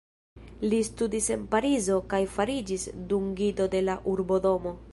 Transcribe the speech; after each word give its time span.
Li 0.69 0.77
studis 0.87 1.27
en 1.35 1.43
Parizo 1.51 1.97
kaj 2.13 2.21
fariĝis 2.37 2.85
dungito 3.13 3.69
de 3.75 3.83
la 3.91 3.97
Urbodomo. 4.15 4.75